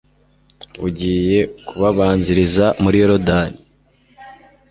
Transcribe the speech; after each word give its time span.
bugiye 0.81 1.37
kubabanziriza 1.67 2.65
muri 2.83 2.95
yorudani 3.01 3.59